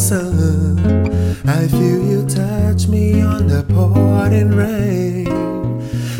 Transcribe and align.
sun. 0.00 0.78
I 1.46 1.68
feel 1.68 2.00
you 2.12 2.26
touch 2.26 2.88
me 2.88 3.20
on 3.20 3.46
the 3.46 3.62
pouring 3.64 4.50
rain. 4.56 5.28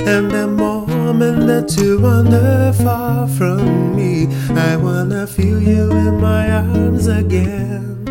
And 0.07 0.31
the 0.31 0.47
moment 0.47 1.47
that 1.47 1.75
you 1.81 1.99
wander 1.99 2.75
far 2.75 3.27
from 3.27 3.97
me, 3.97 4.29
I 4.51 4.77
wanna 4.77 5.27
feel 5.27 5.63
you 5.63 5.91
in 5.93 6.21
my 6.21 6.45
arms 6.51 7.07
again. 7.07 8.05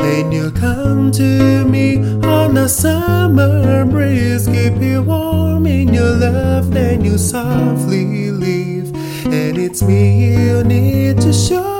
And 0.00 0.32
you 0.32 0.50
come 0.50 1.12
to 1.12 1.64
me 1.64 1.98
on 2.24 2.56
a 2.56 2.68
summer 2.68 3.84
breeze, 3.84 4.46
keep 4.48 4.82
you 4.82 5.02
warm 5.02 5.64
in 5.66 5.94
your 5.94 6.14
love, 6.26 6.72
then 6.72 7.04
you 7.04 7.18
softly 7.18 8.32
leave. 8.32 8.88
And 9.26 9.56
it's 9.56 9.80
me 9.82 10.34
you 10.34 10.64
need 10.64 11.20
to 11.20 11.32
show. 11.32 11.71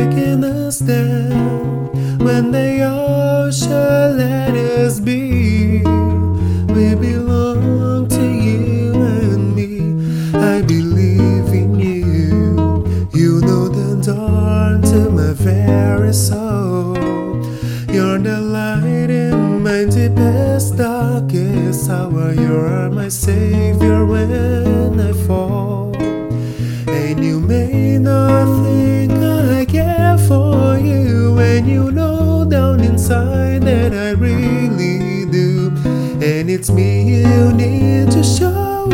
Breaking 0.00 0.44
us 0.44 0.78
down. 0.78 1.88
When 2.18 2.50
they 2.50 2.82
all 2.82 3.46
ocean 3.48 4.16
let 4.16 4.54
us 4.54 4.98
be, 5.00 5.82
we 6.74 6.94
belong 6.94 8.08
to 8.08 8.22
you 8.22 8.94
and 8.94 9.54
me. 9.54 9.72
I 10.34 10.62
believe 10.62 11.48
in 11.62 11.78
you. 11.78 12.84
You 13.12 13.40
know 13.40 13.68
the 13.68 14.02
dawn 14.02 14.82
to 14.82 15.10
my 15.10 15.32
very 15.32 16.14
soul. 16.14 16.96
You're 17.92 18.18
the 18.18 18.40
light 18.40 19.10
in 19.10 19.62
my 19.62 19.84
deepest, 19.84 20.78
darkest 20.78 21.90
hour. 21.90 22.32
You're 22.32 22.90
my 22.90 23.08
savior 23.08 24.06
when 24.06 25.00
I 25.00 25.12
it's 36.60 36.70
me 36.70 37.22
you 37.22 37.52
need 37.54 38.10
to 38.10 38.22
show. 38.22 38.86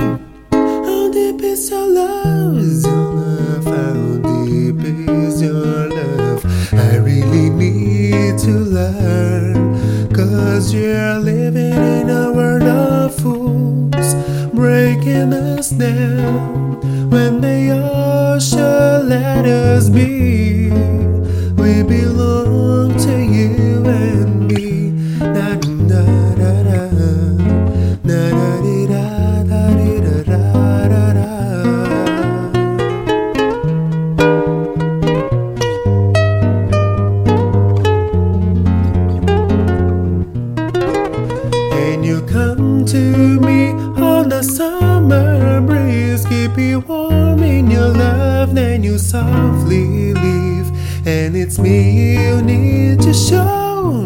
How 0.53 1.11
deep 1.11 1.43
is 1.43 1.69
your 1.69 1.85
love? 1.85 2.57
Is 2.59 2.87
your 2.87 2.95
love? 2.95 3.65
How 3.65 4.19
deep 4.29 4.85
is 4.85 5.43
your 5.43 5.89
love? 5.89 6.45
I 6.73 6.95
really 6.99 7.51
need 7.51 8.39
to 8.47 8.53
learn. 8.77 10.15
Cause 10.15 10.73
you're 10.73 11.19
living 11.19 11.83
in 11.99 12.09
a 12.09 12.33
world 12.33 12.63
of 12.63 13.13
fools, 13.17 14.15
breaking 14.55 15.33
us 15.33 15.71
down. 15.71 16.81
When 17.11 17.41
they 17.41 17.73
all 17.73 18.39
should 18.39 19.07
let 19.09 19.45
us 19.45 19.91
be, 19.91 20.71
the 44.37 44.43
summer 44.43 45.63
breeze, 45.63 46.27
keep 46.27 46.59
you 46.59 46.81
warm 46.81 47.43
in 47.43 47.71
your 47.71 47.89
love, 47.89 48.55
then 48.55 48.83
you 48.85 48.99
softly 48.99 50.13
leave. 50.13 50.69
And 51.07 51.35
it's 51.35 51.59
me 51.59 52.19
you 52.19 52.43
need 52.43 53.01
to 53.01 53.15
show. 53.15 54.05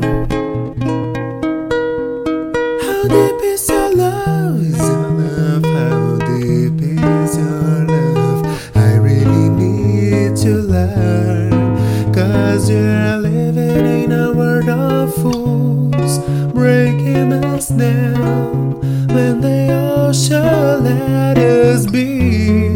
How 2.84 3.02
deep 3.08 3.40
is 3.42 3.68
your 3.68 3.92
love? 3.96 4.62
Is 4.62 4.78
your 4.78 5.08
love? 5.20 5.64
How 5.64 6.18
deep 6.18 6.80
is 6.80 7.36
your 7.36 7.86
love? 7.94 8.76
I 8.76 8.94
really 8.98 9.48
need 9.48 10.36
to 10.44 10.62
learn. 10.74 12.14
Cause 12.14 12.70
you're 12.70 13.16
living 13.16 14.04
in 14.04 14.12
a 14.12 14.32
world 14.32 14.68
of 14.68 15.12
fools, 15.12 16.20
breaking 16.52 17.32
us 17.32 17.70
down. 17.70 18.78
When 19.08 19.40
the 19.40 19.69
ocean 20.10 20.82
let 20.82 21.38
us 21.38 21.86
be, 21.86 22.70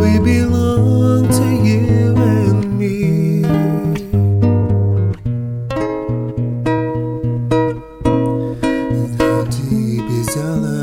we 0.00 0.18
belong 0.18 1.26
to 1.28 1.46
you 1.66 2.14
and 2.16 2.78
me. 2.78 3.42
How 9.18 9.44
deep 9.44 10.04
is 10.20 10.36
your 10.36 10.44
love? 10.44 10.73